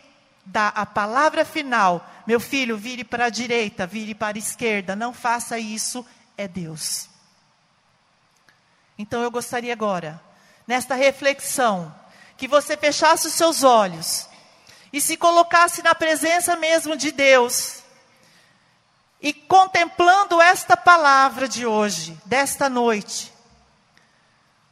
dá 0.46 0.68
a 0.68 0.86
palavra 0.86 1.44
final, 1.44 2.08
meu 2.26 2.38
filho, 2.38 2.78
vire 2.78 3.02
para 3.04 3.26
a 3.26 3.30
direita, 3.30 3.86
vire 3.86 4.14
para 4.14 4.36
a 4.36 4.38
esquerda, 4.38 4.94
não 4.94 5.12
faça 5.12 5.58
isso, 5.58 6.06
é 6.38 6.46
Deus. 6.46 7.08
Então 8.96 9.22
eu 9.22 9.30
gostaria 9.30 9.72
agora, 9.72 10.20
nesta 10.66 10.94
reflexão, 10.94 11.94
que 12.36 12.46
você 12.46 12.76
fechasse 12.76 13.26
os 13.26 13.34
seus 13.34 13.64
olhos 13.64 14.28
e 14.92 15.00
se 15.00 15.16
colocasse 15.16 15.82
na 15.82 15.94
presença 15.94 16.56
mesmo 16.56 16.96
de 16.96 17.10
Deus. 17.10 17.82
E 19.20 19.32
contemplando 19.32 20.40
esta 20.40 20.76
palavra 20.76 21.48
de 21.48 21.66
hoje, 21.66 22.16
desta 22.24 22.68
noite, 22.68 23.32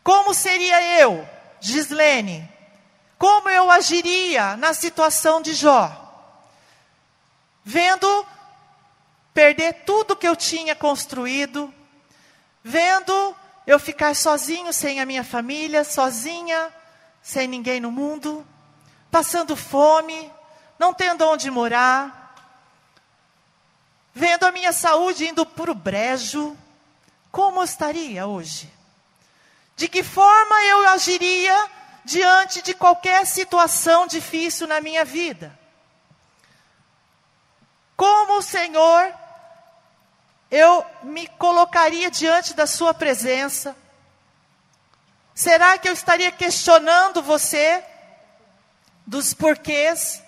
como 0.02 0.34
seria 0.34 1.00
eu, 1.00 1.26
Gislene, 1.60 2.48
como 3.24 3.48
eu 3.48 3.70
agiria 3.70 4.54
na 4.58 4.74
situação 4.74 5.40
de 5.40 5.54
Jó? 5.54 5.90
Vendo 7.64 8.26
perder 9.32 9.84
tudo 9.86 10.14
que 10.14 10.28
eu 10.28 10.36
tinha 10.36 10.74
construído, 10.74 11.72
vendo 12.62 13.34
eu 13.66 13.78
ficar 13.78 14.14
sozinho, 14.14 14.74
sem 14.74 15.00
a 15.00 15.06
minha 15.06 15.24
família, 15.24 15.84
sozinha, 15.84 16.70
sem 17.22 17.48
ninguém 17.48 17.80
no 17.80 17.90
mundo, 17.90 18.46
passando 19.10 19.56
fome, 19.56 20.30
não 20.78 20.92
tendo 20.92 21.26
onde 21.26 21.50
morar, 21.50 22.36
vendo 24.12 24.44
a 24.44 24.52
minha 24.52 24.70
saúde 24.70 25.28
indo 25.28 25.46
para 25.46 25.72
o 25.72 25.74
brejo, 25.74 26.54
como 27.32 27.60
eu 27.60 27.64
estaria 27.64 28.26
hoje? 28.26 28.70
De 29.76 29.88
que 29.88 30.02
forma 30.02 30.62
eu 30.64 30.88
agiria 30.90 31.70
diante 32.04 32.60
de 32.62 32.74
qualquer 32.74 33.26
situação 33.26 34.06
difícil 34.06 34.66
na 34.66 34.80
minha 34.80 35.04
vida. 35.04 35.58
Como 37.96 38.38
o 38.38 38.42
Senhor, 38.42 39.14
eu 40.50 40.84
me 41.02 41.26
colocaria 41.26 42.10
diante 42.10 42.54
da 42.54 42.66
Sua 42.66 42.92
presença? 42.92 43.76
Será 45.34 45.78
que 45.78 45.88
eu 45.88 45.92
estaria 45.92 46.30
questionando 46.30 47.22
você 47.22 47.82
dos 49.06 49.32
porquês? 49.32 50.22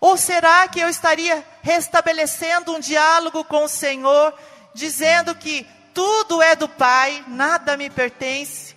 Ou 0.00 0.16
será 0.16 0.66
que 0.66 0.80
eu 0.80 0.88
estaria 0.88 1.46
restabelecendo 1.62 2.74
um 2.74 2.80
diálogo 2.80 3.44
com 3.44 3.64
o 3.64 3.68
Senhor, 3.68 4.34
dizendo 4.74 5.34
que 5.34 5.64
tudo 5.94 6.42
é 6.42 6.56
do 6.56 6.68
Pai, 6.68 7.24
nada 7.28 7.76
me 7.76 7.88
pertence? 7.88 8.71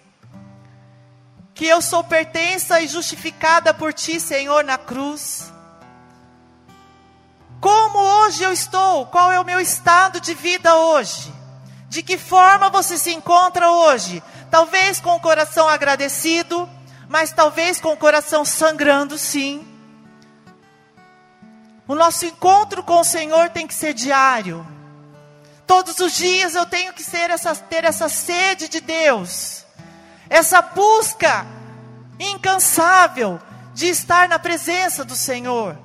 Que 1.56 1.66
eu 1.66 1.82
sou 1.82 2.04
pertença 2.04 2.82
e 2.82 2.88
justificada 2.88 3.74
por 3.74 3.94
ti, 3.94 4.20
Senhor, 4.20 4.62
na 4.66 4.78
cruz. 4.78 5.54
Como 7.62 7.98
hoje 7.98 8.44
eu 8.44 8.52
estou? 8.52 9.06
Qual 9.06 9.32
é 9.32 9.40
o 9.40 9.46
meu 9.46 9.62
estado 9.62 10.20
de 10.20 10.34
vida 10.34 10.76
hoje? 10.76 11.34
De 11.88 12.04
que 12.04 12.18
forma 12.18 12.70
você 12.70 12.98
se 12.98 13.14
encontra 13.14 13.72
hoje? 13.72 14.22
Talvez 14.52 15.00
com 15.00 15.16
o 15.16 15.20
coração 15.22 15.70
agradecido, 15.70 16.70
mas 17.08 17.32
talvez 17.32 17.80
com 17.80 17.94
o 17.94 17.98
coração 17.98 18.44
sangrando, 18.44 19.18
sim. 19.18 19.66
O 21.88 21.96
nosso 21.96 22.26
encontro 22.26 22.84
com 22.84 23.00
o 23.00 23.06
Senhor 23.06 23.50
tem 23.50 23.66
que 23.66 23.74
ser 23.74 23.94
diário. 23.94 24.68
Todos 25.66 26.00
os 26.00 26.14
dias 26.14 26.54
eu 26.54 26.66
tenho 26.66 26.92
que 26.92 27.02
essa, 27.16 27.56
ter 27.56 27.86
essa 27.86 28.10
sede 28.10 28.68
de 28.68 28.82
Deus 28.82 29.65
essa 30.36 30.62
busca 30.62 31.48
incansável 32.20 33.40
de 33.74 33.88
estar 33.88 34.28
na 34.28 34.38
presença 34.38 35.06
do 35.06 35.16
Senhor. 35.16 35.78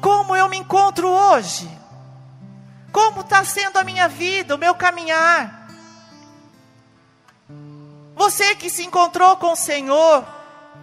Como 0.00 0.34
eu 0.34 0.48
me 0.48 0.56
encontro 0.56 1.06
hoje? 1.08 1.70
Como 2.90 3.20
está 3.20 3.44
sendo 3.44 3.76
a 3.76 3.84
minha 3.84 4.08
vida, 4.08 4.56
o 4.56 4.58
meu 4.58 4.74
caminhar? 4.74 5.68
Você 8.16 8.56
que 8.56 8.68
se 8.68 8.84
encontrou 8.84 9.36
com 9.36 9.52
o 9.52 9.56
Senhor, 9.56 10.26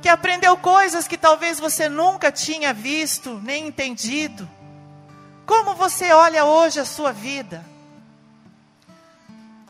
que 0.01 0.07
aprendeu 0.07 0.55
coisas 0.55 1.09
que 1.09 1.17
talvez 1.17 1.59
você 1.59 1.89
nunca 1.89 2.31
tinha 2.31 2.73
visto 2.73 3.33
nem 3.43 3.67
entendido, 3.67 4.49
como 5.45 5.75
você 5.75 6.13
olha 6.13 6.45
hoje 6.45 6.79
a 6.79 6.85
sua 6.85 7.11
vida? 7.11 7.65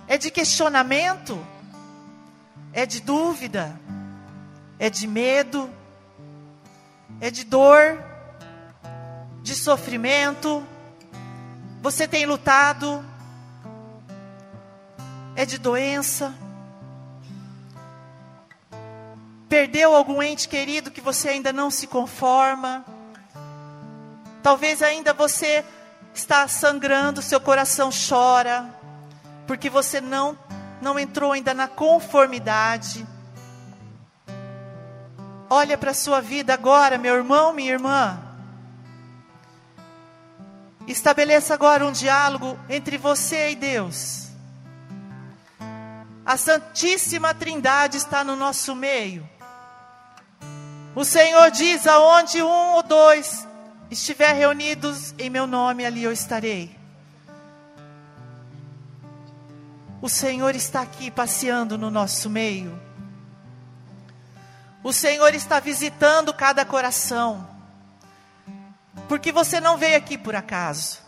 É 0.08 0.20
de 0.20 0.30
questionamento? 0.30 1.57
É 2.78 2.86
de 2.86 3.02
dúvida, 3.02 3.76
é 4.78 4.88
de 4.88 5.08
medo, 5.08 5.68
é 7.20 7.32
de 7.32 7.44
dor, 7.44 7.98
de 9.42 9.56
sofrimento. 9.56 10.64
Você 11.82 12.08
tem 12.08 12.28
lutado, 12.28 13.04
é 15.36 15.44
de 15.44 15.58
doença. 15.58 16.36
Perdeu 19.50 19.96
algum 19.96 20.22
ente 20.22 20.48
querido 20.48 20.92
que 20.92 21.02
você 21.02 21.30
ainda 21.30 21.52
não 21.52 21.72
se 21.72 21.88
conforma. 21.88 22.86
Talvez 24.44 24.84
ainda 24.84 25.16
você 25.16 25.66
está 26.14 26.48
sangrando, 26.48 27.24
seu 27.24 27.42
coração 27.42 27.90
chora, 27.90 28.70
porque 29.48 29.68
você 29.68 30.00
não 30.00 30.38
não 30.82 30.98
entrou 31.00 31.32
ainda 31.32 31.54
na 31.54 31.68
conformidade. 31.68 33.06
Olha 35.50 35.78
para 35.78 35.92
a 35.92 35.96
sua 35.96 36.22
vida 36.22 36.54
agora, 36.54 36.98
meu 36.98 37.16
irmão, 37.16 37.54
minha 37.54 37.72
irmã. 37.72 38.20
Estabeleça 40.88 41.54
agora 41.54 41.86
um 41.86 41.92
diálogo 41.92 42.58
entre 42.70 42.98
você 42.98 43.52
e 43.52 43.56
Deus. 43.56 44.28
A 46.26 46.38
Santíssima 46.38 47.34
Trindade 47.34 47.98
está 47.98 48.24
no 48.24 48.36
nosso 48.36 48.76
meio. 48.76 49.28
O 50.96 51.04
Senhor 51.04 51.50
diz: 51.52 51.88
aonde 51.88 52.42
um 52.42 52.74
ou 52.76 52.84
dois 52.84 53.48
estiver 53.90 54.34
reunidos 54.34 55.14
em 55.18 55.30
meu 55.30 55.48
nome, 55.48 55.86
ali 55.86 56.04
eu 56.04 56.12
estarei. 56.12 56.77
O 60.02 60.08
Senhor 60.10 60.56
está 60.56 60.82
aqui 60.82 61.10
passeando 61.10 61.78
no 61.78 61.90
nosso 61.90 62.30
meio. 62.30 62.80
O 64.84 64.94
Senhor 64.94 65.34
está 65.34 65.60
visitando 65.60 66.34
cada 66.34 66.64
coração. 66.64 67.48
porque 69.08 69.32
você 69.32 69.60
não 69.60 69.78
veio 69.78 69.98
aqui 69.98 70.18
por 70.18 70.36
acaso. 70.36 71.00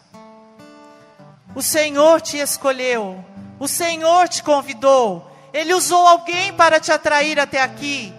O 1.54 1.62
Senhor 1.62 2.22
te 2.22 2.38
escolheu, 2.38 3.24
o 3.60 3.68
Senhor 3.68 4.30
te 4.30 4.42
convidou, 4.42 5.30
Ele 5.52 5.74
usou 5.74 6.08
alguém 6.08 6.54
para 6.54 6.80
te 6.80 6.92
atrair 6.92 7.40
até 7.40 7.62
aqui, 7.62 8.14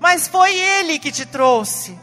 mas 0.00 0.26
foi 0.26 0.54
Ele 0.54 0.98
que 0.98 1.12
te 1.12 1.26
trouxe, 1.26 1.96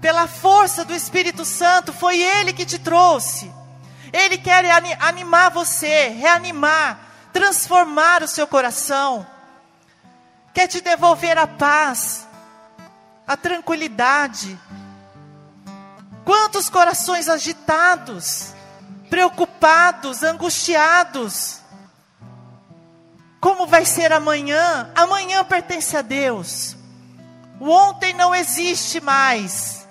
pela 0.00 0.26
força 0.26 0.84
do 0.84 0.94
Espírito 0.94 1.44
Santo, 1.44 1.92
foi 1.92 2.20
Ele 2.20 2.52
que 2.52 2.64
te 2.64 2.78
trouxe. 2.78 3.52
Ele 4.12 4.38
quer 4.38 4.64
animar 5.00 5.50
você, 5.50 6.08
reanimar, 6.08 6.98
transformar 7.38 8.20
o 8.24 8.26
seu 8.26 8.48
coração, 8.48 9.24
quer 10.52 10.66
te 10.66 10.80
devolver 10.80 11.38
a 11.38 11.46
paz, 11.46 12.26
a 13.24 13.36
tranquilidade. 13.36 14.58
Quantos 16.24 16.68
corações 16.68 17.28
agitados, 17.28 18.52
preocupados, 19.08 20.24
angustiados. 20.24 21.60
Como 23.40 23.68
vai 23.68 23.84
ser 23.84 24.12
amanhã? 24.12 24.90
Amanhã 24.96 25.44
pertence 25.44 25.96
a 25.96 26.02
Deus. 26.02 26.76
O 27.60 27.70
ontem 27.70 28.12
não 28.14 28.34
existe 28.34 29.00
mais. 29.00 29.86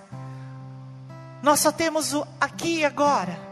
Nós 1.42 1.62
só 1.62 1.72
temos 1.72 2.14
o 2.14 2.28
aqui 2.42 2.80
e 2.80 2.86
agora. 2.86 3.47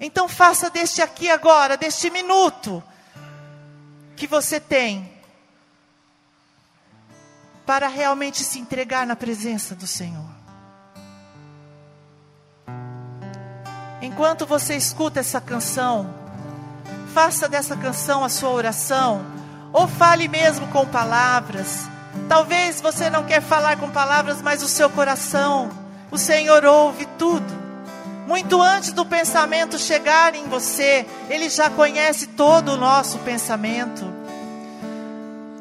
Então 0.00 0.28
faça 0.28 0.68
deste 0.68 1.00
aqui 1.00 1.30
agora, 1.30 1.76
deste 1.76 2.10
minuto 2.10 2.82
que 4.14 4.26
você 4.26 4.58
tem 4.58 5.10
para 7.66 7.88
realmente 7.88 8.44
se 8.44 8.58
entregar 8.58 9.06
na 9.06 9.16
presença 9.16 9.74
do 9.74 9.86
Senhor. 9.86 10.36
Enquanto 14.00 14.46
você 14.46 14.76
escuta 14.76 15.20
essa 15.20 15.40
canção, 15.40 16.14
faça 17.12 17.48
dessa 17.48 17.76
canção 17.76 18.22
a 18.22 18.28
sua 18.28 18.50
oração, 18.50 19.24
ou 19.72 19.88
fale 19.88 20.28
mesmo 20.28 20.68
com 20.68 20.86
palavras. 20.86 21.88
Talvez 22.28 22.80
você 22.80 23.10
não 23.10 23.24
quer 23.24 23.42
falar 23.42 23.78
com 23.78 23.90
palavras, 23.90 24.40
mas 24.42 24.62
o 24.62 24.68
seu 24.68 24.88
coração, 24.88 25.70
o 26.10 26.18
Senhor 26.18 26.64
ouve 26.64 27.06
tudo. 27.18 27.55
Muito 28.26 28.60
antes 28.60 28.92
do 28.92 29.06
pensamento 29.06 29.78
chegar 29.78 30.34
em 30.34 30.44
você, 30.48 31.06
Ele 31.30 31.48
já 31.48 31.70
conhece 31.70 32.28
todo 32.28 32.72
o 32.72 32.76
nosso 32.76 33.18
pensamento. 33.20 34.04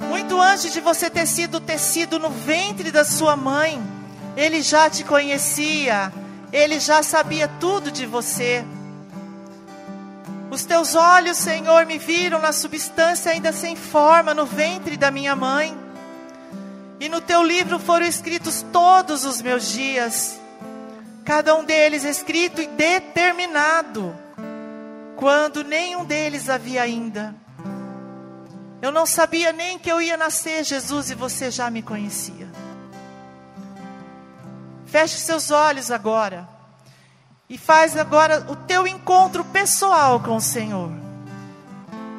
Muito 0.10 0.40
antes 0.42 0.74
de 0.74 0.82
você 0.82 1.10
ter 1.10 1.28
sido 1.28 1.60
tecido 1.60 2.20
no 2.20 2.30
ventre 2.30 2.92
da 2.92 3.06
sua 3.06 3.36
mãe, 3.36 3.82
Ele 4.36 4.62
já 4.62 4.90
te 4.90 5.04
conhecia 5.04 6.12
ele 6.56 6.80
já 6.80 7.04
sabia 7.04 7.50
tudo 7.60 7.92
de 7.92 8.06
você. 8.06 8.64
Os 10.50 10.64
teus 10.64 10.96
olhos, 10.96 11.38
Senhor, 11.38 11.86
me 11.86 11.98
viram 11.98 12.40
na 12.40 12.54
substância 12.54 13.32
ainda 13.32 13.52
sem 13.52 13.76
forma, 13.76 14.34
no 14.34 14.46
ventre 14.46 14.96
da 14.96 15.12
minha 15.12 15.36
mãe. 15.36 15.78
E 16.98 17.10
no 17.10 17.20
teu 17.20 17.44
livro 17.44 17.78
foram 17.78 18.06
escritos 18.06 18.66
todos 18.72 19.26
os 19.26 19.42
meus 19.42 19.68
dias, 19.68 20.40
cada 21.26 21.56
um 21.56 21.66
deles 21.66 22.04
escrito 22.04 22.62
e 22.62 22.68
determinado, 22.68 24.16
quando 25.16 25.64
nenhum 25.64 26.06
deles 26.06 26.50
havia 26.50 26.84
ainda. 26.84 27.34
Eu 28.80 28.92
não 28.92 29.08
sabia 29.08 29.52
nem 29.52 29.80
que 29.80 29.92
eu 29.92 30.00
ia 30.00 30.16
nascer, 30.16 30.64
Jesus, 30.64 31.10
e 31.10 31.16
você 31.16 31.50
já 31.50 31.72
me 31.72 31.82
conhecia. 31.82 32.48
Feche 34.86 35.18
seus 35.18 35.50
olhos 35.50 35.90
agora. 35.90 36.48
E 37.50 37.58
faz 37.58 37.98
agora 37.98 38.46
o 38.50 38.56
teu 38.56 38.86
encontro 38.86 39.44
pessoal 39.46 40.20
com 40.20 40.36
o 40.36 40.42
Senhor. 40.42 40.92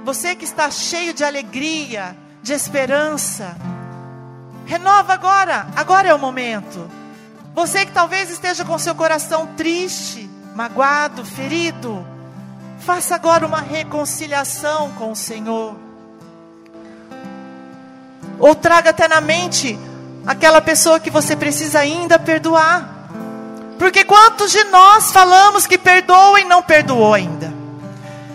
Você 0.04 0.34
que 0.34 0.44
está 0.44 0.70
cheio 0.70 1.14
de 1.14 1.24
alegria, 1.24 2.16
de 2.42 2.52
esperança. 2.52 3.56
Renova 4.64 5.14
agora. 5.14 5.68
Agora 5.76 6.08
é 6.08 6.14
o 6.14 6.18
momento. 6.18 6.88
Você 7.56 7.86
que 7.86 7.92
talvez 7.92 8.28
esteja 8.28 8.66
com 8.66 8.78
seu 8.78 8.94
coração 8.94 9.46
triste, 9.56 10.28
magoado, 10.54 11.24
ferido. 11.24 12.06
Faça 12.80 13.14
agora 13.14 13.46
uma 13.46 13.62
reconciliação 13.62 14.90
com 14.90 15.10
o 15.10 15.16
Senhor. 15.16 15.74
Ou 18.38 18.54
traga 18.54 18.90
até 18.90 19.08
na 19.08 19.22
mente 19.22 19.78
aquela 20.26 20.60
pessoa 20.60 21.00
que 21.00 21.08
você 21.08 21.34
precisa 21.34 21.78
ainda 21.78 22.18
perdoar. 22.18 23.08
Porque 23.78 24.04
quantos 24.04 24.52
de 24.52 24.62
nós 24.64 25.10
falamos 25.10 25.66
que 25.66 25.78
perdoa 25.78 26.38
e 26.38 26.44
não 26.44 26.62
perdoou 26.62 27.14
ainda? 27.14 27.50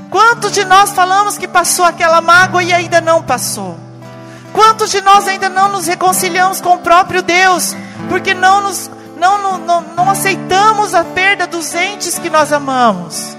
Quantos 0.10 0.52
de 0.52 0.66
nós 0.66 0.94
falamos 0.94 1.38
que 1.38 1.48
passou 1.48 1.86
aquela 1.86 2.22
mágoa 2.22 2.64
e 2.64 2.74
ainda 2.74 3.00
não 3.00 3.22
passou? 3.22 3.80
Quantos 4.52 4.90
de 4.90 5.00
nós 5.02 5.28
ainda 5.28 5.48
não 5.48 5.72
nos 5.72 5.86
reconciliamos 5.86 6.60
com 6.60 6.74
o 6.74 6.80
próprio 6.80 7.22
Deus, 7.22 7.76
porque 8.10 8.34
não, 8.34 8.62
nos, 8.62 8.90
não, 9.30 9.58
não, 9.60 9.82
não, 9.82 10.10
aceitamos 10.10 10.96
a 10.96 11.04
perda 11.04 11.46
dos 11.46 11.74
entes 11.76 12.18
que 12.18 12.30
nós 12.30 12.52
amamos, 12.52 13.38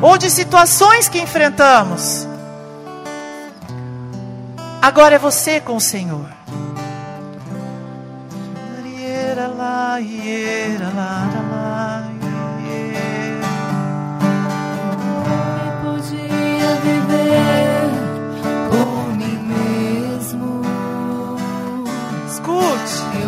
ou 0.00 0.16
de 0.16 0.30
situações 0.30 1.08
que 1.08 1.20
enfrentamos? 1.20 2.26
Agora 4.80 5.16
é 5.16 5.18
você 5.18 5.60
com 5.60 5.76
o 5.76 5.80
Senhor 5.80 6.36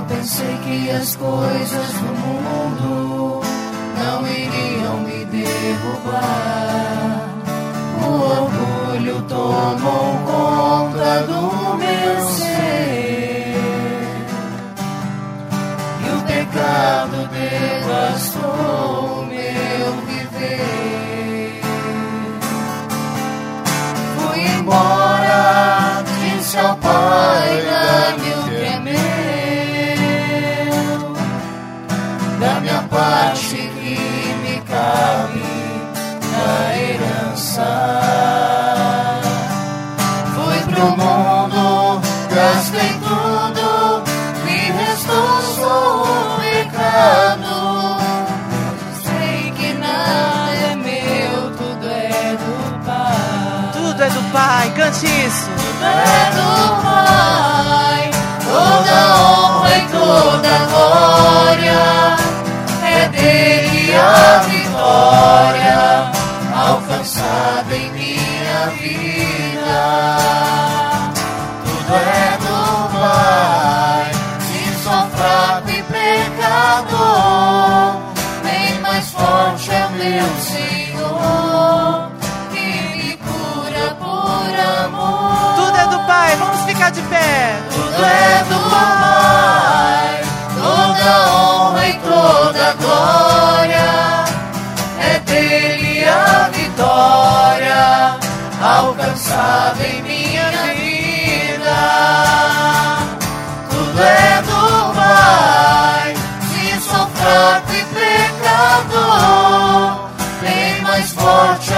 pensei 0.08 0.58
que 0.64 0.90
as 0.90 1.16
coisas 1.16 1.92
do 1.92 2.12
mundo 2.24 3.40
não 3.96 4.26
iriam 4.26 5.00
me 5.00 5.24
derrubar. 5.26 6.48
O 8.02 8.10
orgulho 8.10 9.22
tomou 9.22 10.16
conta 10.26 11.22
do 11.26 11.76
meu 11.76 12.20
ser. 12.30 12.68
pecado 16.28 17.28
devastou 17.32 19.26
meu 19.26 19.92
viver. 20.06 21.60
Fui 24.16 24.40
embora, 24.40 26.04
disse 26.20 26.58
ao 26.58 26.76
Pai, 26.76 26.97
parte 33.28 33.56
que 33.56 33.98
me 34.42 34.60
cabe 34.62 35.42
da 36.32 36.78
herança. 36.78 37.68
Fui 40.34 40.58
pro 40.72 40.88
mundo, 40.96 42.00
gastei 42.34 42.92
tudo, 43.04 44.02
me 44.44 44.58
restou 44.72 45.42
só 45.56 46.38
pecado. 46.40 47.98
Sei 49.02 49.52
que 49.52 49.74
nada 49.74 50.52
é 50.52 50.74
meu, 50.74 51.50
tudo 51.56 51.86
é 51.86 52.36
do 52.36 52.86
Pai. 52.86 53.70
Tudo 53.74 54.02
é 54.02 54.08
do 54.08 54.32
Pai, 54.32 54.72
cante 54.74 55.06
isso. 55.06 55.50
Tudo 55.50 55.84
é 55.84 56.30
do 56.30 56.82
Pai. 56.82 58.10
Toda 58.42 58.96
honra 59.20 59.76
e 59.76 59.82
toda 59.88 60.48
glória 60.70 62.18
dele 63.18 63.94
a 63.94 64.38
vitória 64.40 66.12
alcançada 66.54 67.76
em 67.76 67.90
minha 67.92 68.70
vida. 68.80 69.27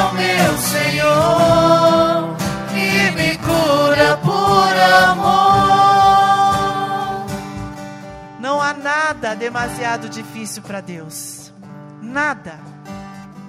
ao 0.01 0.15
meu 0.15 0.59
Senhor 0.59 2.37
e 2.75 3.11
me 3.13 3.37
cura 3.37 4.17
por 4.17 4.77
amor. 5.09 5.61
Não 8.41 8.61
há 8.61 8.73
nada 8.73 9.35
demasiado 9.35 10.09
difícil 10.09 10.63
para 10.63 10.81
Deus. 10.81 11.53
Nada. 12.01 12.59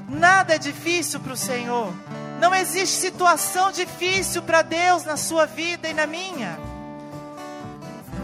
Nada 0.09 0.55
é 0.55 0.57
difícil 0.57 1.21
para 1.21 1.33
o 1.33 1.37
Senhor. 1.37 1.93
Não 2.41 2.53
existe 2.53 2.99
situação 2.99 3.71
difícil 3.71 4.41
para 4.41 4.61
Deus 4.61 5.05
na 5.05 5.15
sua 5.15 5.45
vida 5.45 5.87
e 5.87 5.93
na 5.93 6.05
minha. 6.05 6.59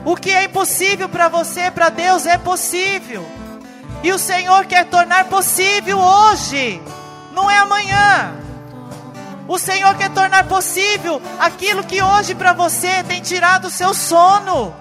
O 0.03 0.15
que 0.17 0.31
é 0.31 0.43
impossível 0.43 1.07
para 1.07 1.29
você, 1.29 1.71
para 1.71 1.87
Deus 1.89 2.25
é 2.25 2.37
possível. 2.37 3.25
E 4.03 4.11
o 4.11 4.19
Senhor 4.19 4.65
quer 4.65 4.85
tornar 4.85 5.25
possível 5.25 5.97
hoje 5.97 6.81
não 7.37 7.51
é 7.51 7.57
amanhã. 7.59 8.33
O 9.47 9.59
Senhor 9.59 9.95
quer 9.95 10.09
tornar 10.09 10.47
possível 10.47 11.21
aquilo 11.39 11.83
que 11.83 12.01
hoje 12.01 12.33
para 12.33 12.51
você 12.51 13.03
tem 13.03 13.21
tirado 13.21 13.65
o 13.65 13.69
seu 13.69 13.93
sono. 13.93 14.73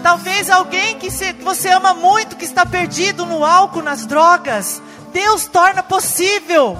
Talvez 0.00 0.48
alguém 0.48 0.96
que 1.00 1.10
você 1.42 1.70
ama 1.70 1.94
muito, 1.94 2.36
que 2.36 2.44
está 2.44 2.64
perdido 2.64 3.26
no 3.26 3.44
álcool, 3.44 3.82
nas 3.82 4.06
drogas, 4.06 4.80
Deus 5.12 5.46
torna 5.46 5.82
possível. 5.82 6.78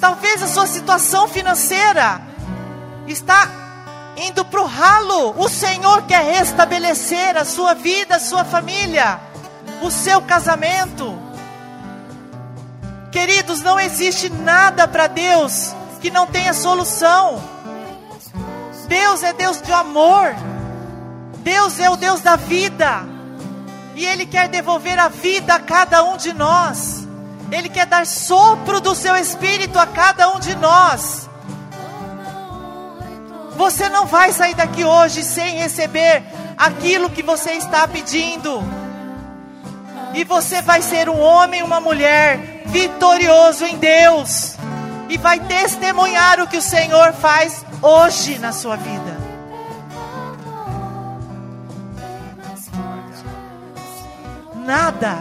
Talvez 0.00 0.42
a 0.42 0.48
sua 0.48 0.66
situação 0.66 1.28
financeira 1.28 2.20
está 3.06 3.48
indo 4.16 4.44
para 4.44 4.60
o 4.60 4.66
ralo. 4.66 5.40
O 5.40 5.48
Senhor 5.48 6.02
quer 6.02 6.24
restabelecer 6.24 7.36
a 7.36 7.44
sua 7.44 7.74
vida, 7.74 8.16
a 8.16 8.20
sua 8.20 8.44
família, 8.44 9.20
o 9.80 9.90
seu 9.90 10.20
casamento. 10.20 11.23
Queridos, 13.14 13.60
não 13.60 13.78
existe 13.78 14.28
nada 14.28 14.88
para 14.88 15.06
Deus 15.06 15.72
que 16.00 16.10
não 16.10 16.26
tenha 16.26 16.52
solução. 16.52 17.40
Deus 18.88 19.22
é 19.22 19.32
Deus 19.32 19.62
de 19.62 19.70
amor. 19.70 20.34
Deus 21.38 21.78
é 21.78 21.88
o 21.88 21.94
Deus 21.94 22.22
da 22.22 22.34
vida. 22.34 23.06
E 23.94 24.04
Ele 24.04 24.26
quer 24.26 24.48
devolver 24.48 24.98
a 24.98 25.06
vida 25.06 25.54
a 25.54 25.60
cada 25.60 26.02
um 26.02 26.16
de 26.16 26.32
nós. 26.32 27.06
Ele 27.52 27.68
quer 27.68 27.86
dar 27.86 28.04
sopro 28.04 28.80
do 28.80 28.96
seu 28.96 29.14
espírito 29.14 29.78
a 29.78 29.86
cada 29.86 30.30
um 30.34 30.40
de 30.40 30.56
nós. 30.56 31.30
Você 33.56 33.88
não 33.90 34.06
vai 34.06 34.32
sair 34.32 34.54
daqui 34.54 34.82
hoje 34.82 35.22
sem 35.22 35.58
receber 35.58 36.24
aquilo 36.58 37.08
que 37.08 37.22
você 37.22 37.52
está 37.52 37.86
pedindo. 37.86 38.60
E 40.14 40.24
você 40.24 40.60
vai 40.62 40.82
ser 40.82 41.08
um 41.08 41.20
homem, 41.20 41.62
uma 41.62 41.78
mulher 41.78 42.53
vitorioso 42.74 43.64
em 43.64 43.78
Deus. 43.78 44.56
E 45.08 45.16
vai 45.16 45.38
testemunhar 45.38 46.40
o 46.40 46.48
que 46.48 46.56
o 46.56 46.62
Senhor 46.62 47.12
faz 47.12 47.64
hoje 47.80 48.36
na 48.40 48.50
sua 48.50 48.76
vida. 48.76 49.16
Nada 54.56 55.18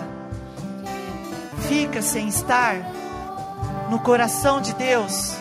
fica 1.67 2.01
sem 2.01 2.27
estar 2.27 2.75
no 3.89 3.99
coração 3.99 4.59
de 4.59 4.73
Deus 4.73 5.35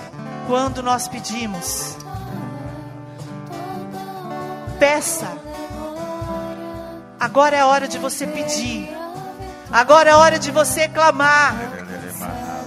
quando 0.46 0.82
nós 0.82 1.08
pedimos. 1.08 1.96
Peça. 4.78 5.28
Agora 7.18 7.56
é 7.56 7.64
hora 7.64 7.88
de 7.88 7.96
você 7.98 8.26
pedir. 8.26 8.90
Agora 9.70 10.10
é 10.10 10.14
hora 10.14 10.38
de 10.38 10.50
você 10.50 10.88
clamar. 10.88 11.81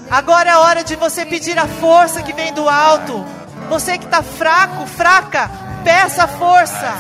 Agora 0.10 0.50
é 0.50 0.54
a 0.54 0.60
hora 0.60 0.84
de 0.84 0.96
você 0.96 1.26
pedir 1.26 1.58
a 1.58 1.68
força 1.68 2.22
que 2.22 2.34
vem 2.34 2.54
do 2.54 2.70
alto. 2.70 3.26
Você 3.70 3.98
que 3.98 4.06
está 4.06 4.22
fraco, 4.22 4.86
fraca, 4.86 5.50
peça 5.84 6.28
força. 6.28 6.94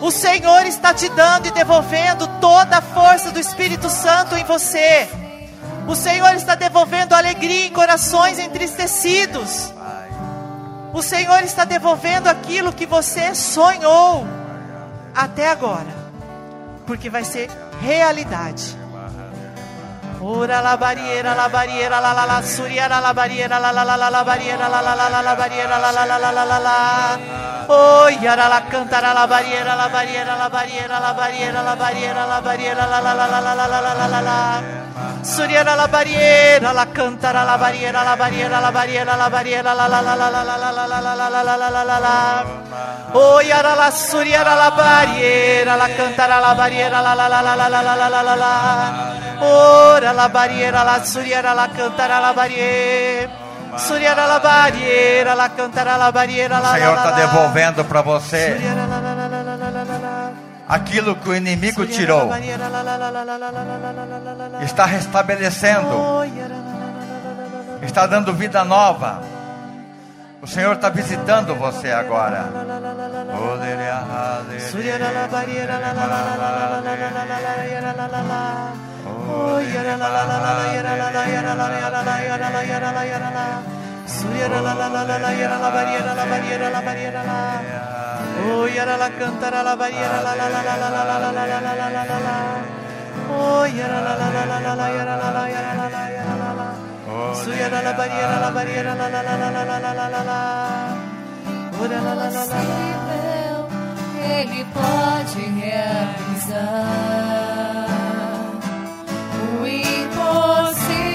O 0.00 0.10
Senhor 0.10 0.64
está 0.66 0.94
te 0.94 1.08
dando 1.10 1.46
e 1.46 1.50
devolvendo 1.50 2.26
toda 2.40 2.78
a 2.78 2.82
força 2.82 3.30
do 3.30 3.40
Espírito 3.40 3.90
Santo 3.90 4.36
em 4.36 4.44
você. 4.44 5.08
O 5.86 5.94
Senhor 5.94 6.34
está 6.34 6.54
devolvendo 6.54 7.14
alegria 7.14 7.66
em 7.66 7.72
corações 7.72 8.38
entristecidos. 8.38 9.72
O 10.92 11.02
Senhor 11.02 11.42
está 11.42 11.64
devolvendo 11.64 12.28
aquilo 12.28 12.72
que 12.72 12.86
você 12.86 13.34
sonhou 13.34 14.26
até 15.14 15.48
agora, 15.48 15.94
porque 16.86 17.10
vai 17.10 17.24
ser 17.24 17.50
realidade. 17.80 18.79
Ora 20.22 20.60
la 20.60 20.76
barriera, 20.76 21.34
la 21.34 21.48
barriera, 21.48 21.98
la 21.98 22.12
la 22.12 22.26
la 22.26 22.42
suriera, 22.42 23.00
la 23.00 23.14
barriera, 23.14 23.58
la 23.58 23.72
la 23.72 23.84
la 23.84 23.96
la 23.96 24.10
la 24.10 24.22
barriera, 24.22 24.68
la 24.68 24.82
la 24.82 24.94
la 24.94 25.08
la 25.08 25.22
la 25.22 25.34
barriera, 25.34 25.78
la 25.78 25.90
la 25.90 26.04
la 26.04 26.18
la 26.18 26.30
la 26.30 26.44
la 26.44 26.58
la. 26.58 27.66
Oh, 27.68 28.06
yara 28.10 28.46
la 28.46 28.66
cantara 28.68 29.14
la 29.14 29.26
barriera, 29.26 29.74
la 29.74 29.88
barriera, 29.88 30.36
la 30.36 30.48
barriera, 30.50 31.00
la 31.00 31.12
barriera, 31.14 31.62
la 31.62 31.74
barriera, 31.74 32.26
la 32.26 32.40
barriera, 32.40 32.86
la 32.86 33.00
la 33.00 33.14
la 33.14 33.26
la 33.26 33.40
la 33.40 33.54
la 33.54 33.80
la 33.80 33.94
la 33.94 34.08
la 34.08 34.20
la. 34.20 34.79
Suriera 35.22 35.76
la 35.76 35.86
barriera, 35.86 36.72
la 36.72 36.86
cantara 36.86 37.44
la 37.44 37.56
barriera, 37.56 38.02
la 38.02 38.16
barriera, 38.16 38.60
la 38.60 38.70
barriera, 38.70 39.16
la 39.16 39.28
barriera, 39.28 39.74
la 39.74 39.86
la 39.86 40.00
la 40.00 40.14
la 40.16 40.30
la 40.30 40.42
la 40.42 40.56
la 40.56 40.70
la 40.70 40.98
la 40.98 41.14
la 41.14 41.28
la 41.28 41.42
la 41.42 41.56
la 41.56 41.70
la 41.70 41.84
la 41.84 41.98
la. 42.00 42.44
Oh, 43.12 43.40
yara 43.40 43.74
la 43.74 43.90
suriera 43.90 44.54
la 44.54 44.70
barriera, 44.70 45.76
la 45.76 45.88
cantara 45.94 46.40
la 46.40 46.54
barriera, 46.54 47.02
la 47.02 47.14
la 47.14 47.28
la 47.28 47.42
la 47.42 47.54
la 47.56 47.68
la 47.68 47.82
la 47.82 48.08
la 48.08 48.22
la 48.22 48.36
la. 48.36 49.14
Ora 49.42 50.12
la 50.12 50.28
barriera, 50.28 50.84
la 50.84 51.04
suriera, 51.04 51.54
la 51.54 51.68
cantara 51.68 52.18
la 52.20 52.32
barriera. 52.32 53.30
Suriera 53.76 54.26
la 54.26 54.38
barriera, 54.40 55.34
la 55.36 55.48
cantara 55.50 55.96
la 55.96 56.10
barriera, 56.10 56.58
la 56.58 56.70
O 56.70 56.72
la 56.72 56.78
Senhor 56.78 56.94
la 56.96 57.04
está 57.04 57.10
la. 57.10 57.16
devolvendo 57.16 57.84
para 57.84 58.02
você 58.02 58.58
aquilo 60.70 61.16
que 61.16 61.28
o 61.28 61.34
inimigo 61.34 61.84
tirou, 61.86 62.30
está 64.62 64.86
restabelecendo, 64.86 66.24
está 67.82 68.06
dando 68.06 68.32
vida 68.32 68.62
nova. 68.64 69.20
O 70.40 70.46
Senhor 70.46 70.76
está 70.76 70.88
visitando 70.88 71.54
você 71.54 71.90
agora. 71.90 72.48
Oh, 79.28 79.60
yara 88.66 88.96
la 88.96 89.08
la 89.10 89.62
la 89.62 89.62
la 89.62 90.34
la, 90.34 90.46
la 90.46 91.08
la, 91.08 91.30
la, 91.32 91.34
la, 91.36 91.40
la, 91.40 91.40
la, 91.40 91.40
la. 91.40 91.40
La 91.40 91.40
la 91.40 91.40
la 91.40 91.40
la 91.40 91.40
la, 91.40 91.40
yara 91.40 91.64
la 91.66 91.86
la 91.90 92.02
la 92.04 92.18
la. 92.26 92.36
Oh, 93.32 93.64
la 93.66 94.14
la 94.14 94.26
la 94.26 94.44
la 94.44 94.44
la 94.44 94.58
la 94.60 94.74
la 94.74 95.16
la 95.16 95.28
la 95.30 95.46
la 95.70 95.88
la 95.88 96.04
la 96.04 96.34
la 96.36 96.50
la. 96.58 96.68
Oh, 97.08 97.34
barriera, 98.50 98.92
la 98.94 99.08
la 99.08 99.22
la 99.22 99.34
la 99.36 99.50
la 99.50 99.62
la 99.64 99.78
la 99.78 99.92
la 99.94 100.06
la 100.08 100.22
la. 100.30 100.40
Ora 101.80 101.98
la 102.00 102.14
la 102.14 102.28
la 102.30 102.44
la 102.46 102.60
la. 102.68 102.78
Ele 104.22 104.60
pode 104.74 105.42
realizar 105.58 106.68
o 109.60 109.66
impossível. 109.66 111.14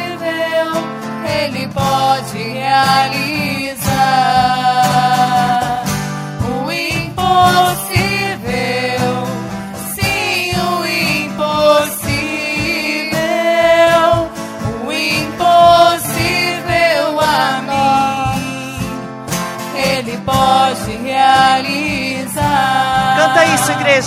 Ele 1.39 1.63
pode 1.69 2.43
realizar 2.53 3.34